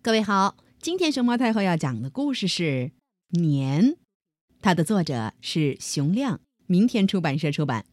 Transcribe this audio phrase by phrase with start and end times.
[0.00, 2.62] 各位好，今天熊猫太后要讲的故事是
[3.40, 3.84] 《年》，
[4.62, 7.84] 它的作者是熊亮，明天出版社出版。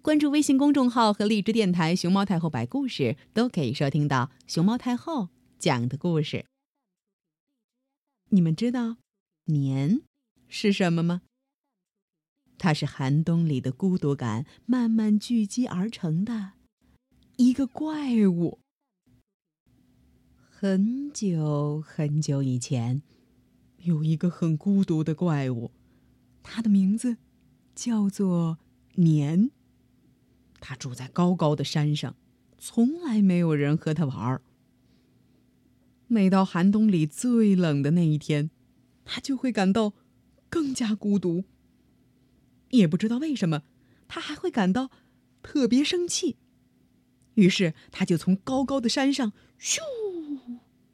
[0.00, 5.28] 关注微信公众号和荔枝电台“熊猫太后摆故事”，都可以收听到熊猫太后
[5.58, 6.46] 讲的故事。
[8.30, 8.96] 你们知道
[9.44, 10.00] “年”
[10.48, 11.20] 是什么吗？
[12.56, 16.52] 它是寒冬里的孤独感慢慢聚集而成的
[17.36, 18.60] 一个怪物。
[20.62, 23.00] 很久很久以前，
[23.78, 25.70] 有一个很孤独的怪物，
[26.42, 27.16] 它的名字
[27.74, 28.58] 叫做
[28.96, 29.50] 年。
[30.60, 32.14] 它住在高高的山上，
[32.58, 34.42] 从来没有人和它玩儿。
[36.08, 38.50] 每到寒冬里最冷的那一天，
[39.06, 39.94] 它就会感到
[40.50, 41.44] 更加孤独。
[42.68, 43.62] 也不知道为什么，
[44.06, 44.90] 它还会感到
[45.42, 46.36] 特别生气。
[47.36, 49.78] 于是，它就从高高的山上咻。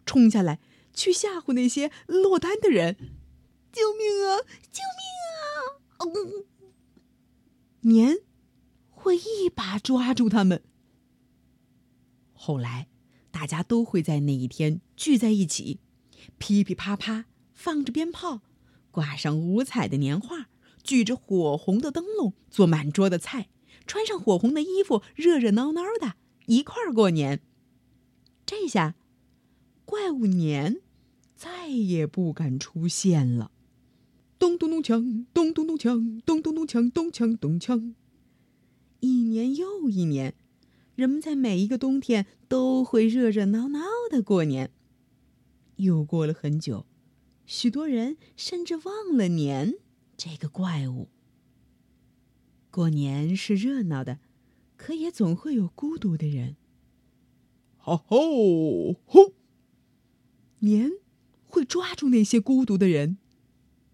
[0.07, 0.61] 冲下来，
[0.95, 2.97] 去吓唬那些落单的人！
[3.73, 4.41] 救命啊！
[4.73, 5.03] 救命
[5.37, 5.45] 啊！
[5.99, 6.45] 哦
[7.81, 8.17] 年
[8.89, 10.63] 会一把抓住他们。
[12.33, 12.89] 后来，
[13.31, 15.81] 大家都会在那一天聚在一起，
[16.39, 18.41] 噼噼啪啪放着鞭炮，
[18.91, 20.47] 挂上五彩的年画，
[20.83, 23.49] 举着火红的灯笼，做满桌的菜，
[23.87, 26.15] 穿上火红的衣服，热热闹闹的
[26.47, 27.43] 一块儿过年。
[28.47, 28.95] 这下。
[29.87, 30.83] 怪物年
[31.37, 33.53] 再也不敢出现了。
[34.39, 37.95] 咚咚咚锵，咚咚咚锵，咚咚咚锵，咚锵咚锵。
[39.01, 40.35] 一年又一年，
[40.97, 44.71] 人们在每一个冬天都会热热闹闹的过年。
[45.77, 46.85] 又过了很久，
[47.47, 49.75] 许多人甚至忘了年
[50.17, 51.09] 这个怪物。
[52.71, 54.19] 过年是热闹的，
[54.77, 56.57] 可也总会有孤独的人。
[57.77, 59.33] 哈吼吼！
[60.61, 60.91] 年
[61.45, 63.19] 会抓住那些孤独的人，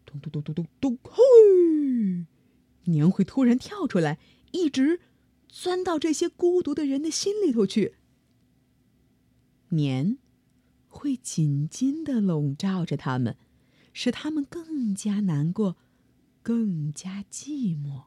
[0.04, 2.26] 咚咚咚咚咚咚，嘿！
[2.84, 4.18] 年会突然跳出来，
[4.50, 5.00] 一直
[5.48, 7.94] 钻到这些孤独的人的心里头去。
[9.70, 10.18] 年
[10.88, 13.36] 会紧紧的笼罩着他们，
[13.92, 15.76] 使他们更加难过，
[16.42, 18.04] 更加寂寞，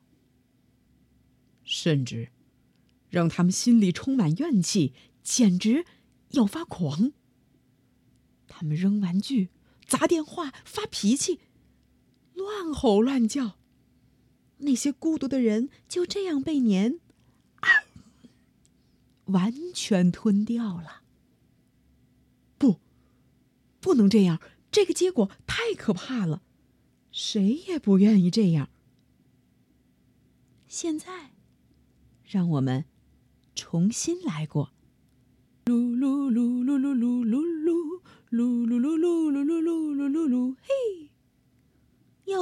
[1.64, 2.30] 甚至
[3.10, 4.94] 让他们心里充满怨气，
[5.24, 5.86] 简直
[6.32, 7.14] 要发狂。
[8.48, 9.50] 他们扔玩具、
[9.86, 11.40] 砸电话、发脾气、
[12.34, 13.58] 乱吼乱叫，
[14.60, 17.00] 那些孤独的人就这样被年
[17.62, 17.70] 啊
[19.26, 21.02] 完全吞掉了。
[22.58, 22.80] 不，
[23.80, 24.40] 不能这样，
[24.72, 26.42] 这个结果太可怕了，
[27.12, 28.70] 谁也不愿意这样。
[30.68, 31.32] 现在，
[32.26, 32.86] 让我们
[33.54, 34.72] 重新来过。
[35.66, 37.66] 噜噜噜噜噜噜噜噜。
[37.66, 37.85] 噜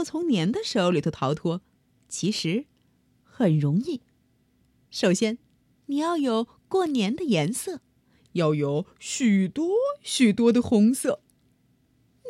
[0.04, 1.62] 从年的手里头逃脱，
[2.08, 2.66] 其实
[3.24, 4.02] 很容易。
[4.90, 5.38] 首先，
[5.88, 7.82] 你要有过年的颜色，
[8.34, 9.70] 要有许多
[10.02, 11.22] 许多的红色。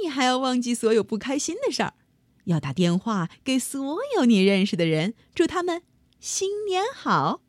[0.01, 1.94] 你还要忘记所有不开心的事儿，
[2.45, 5.83] 要打电话给所有你认识的人，祝他们
[6.19, 7.41] 新年好。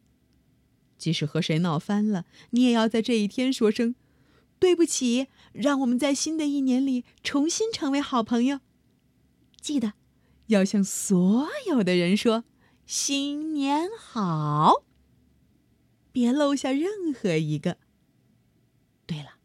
[0.99, 3.95] 即使和谁闹翻了，你也要在这一天说声。
[4.61, 8.61] 对不起，让我们在新的一年里重新成为好朋友。
[9.61, 9.95] 记得
[10.47, 12.45] 要向所有的人说
[12.87, 14.85] “新年好”，
[16.13, 17.79] 别漏下任何一个。
[19.07, 19.39] 对了，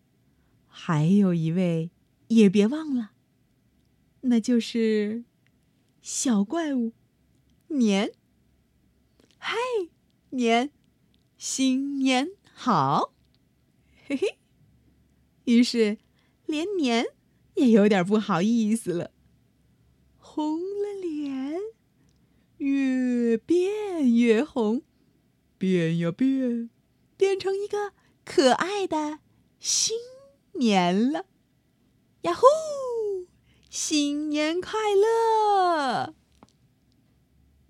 [0.68, 1.92] 还有一位
[2.28, 3.12] 也别忘了，
[4.22, 5.24] 那就是
[6.02, 6.94] 小怪物
[7.68, 8.12] 年。
[9.38, 9.56] 嗨，
[10.32, 10.72] 年，
[11.38, 13.14] 新年好，
[14.06, 14.38] 嘿嘿。
[15.46, 15.98] 于是，
[16.46, 17.06] 连年
[17.56, 19.12] 也有点不好意思了，
[20.18, 20.60] 红，
[23.46, 24.84] 变越红，
[25.58, 26.70] 变呀变，
[27.18, 29.20] 变成一个可爱的
[29.60, 29.98] 新
[30.54, 31.26] 年了。
[32.22, 32.46] 呀呼，
[33.70, 36.14] 新年快乐！